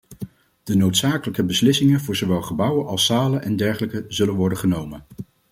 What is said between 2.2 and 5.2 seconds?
gebouwen als zalen en dergelijke zullen worden genomen.